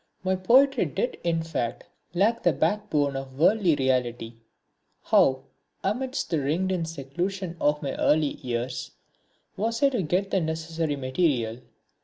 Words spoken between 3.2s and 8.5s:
worldly reality. How, amidst the ringed in seclusion of my early